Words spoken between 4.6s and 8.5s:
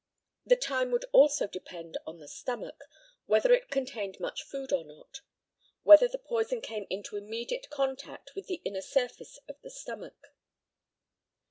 or not, whether the poison came into immediate contact with